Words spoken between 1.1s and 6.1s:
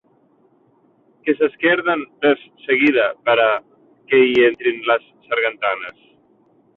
Que s'esquerden des seguida pera que hi entrin les sargantanes